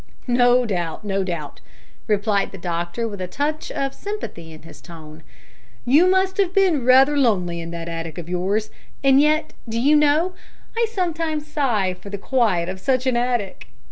"No 0.25 0.65
doubt, 0.65 1.05
no 1.05 1.23
doubt," 1.23 1.61
replied 2.07 2.51
the 2.51 2.57
doctor, 2.57 3.07
with 3.07 3.21
a 3.21 3.27
touch 3.27 3.69
of 3.71 3.93
sympathy 3.93 4.51
in 4.51 4.63
his 4.63 4.81
tone. 4.81 5.21
"You 5.85 6.09
must 6.09 6.37
have 6.37 6.55
been 6.55 6.83
rather 6.85 7.15
lonely 7.15 7.61
in 7.61 7.69
that 7.69 7.87
attic 7.87 8.17
of 8.17 8.27
yours. 8.27 8.71
And 9.03 9.21
yet 9.21 9.53
do 9.69 9.79
you 9.79 9.95
know, 9.95 10.33
I 10.75 10.87
sometimes 10.91 11.45
sigh 11.45 11.93
for 11.93 12.09
the 12.09 12.17
quiet 12.17 12.67
of 12.67 12.79
such 12.79 13.05
an 13.05 13.15
attic! 13.15 13.67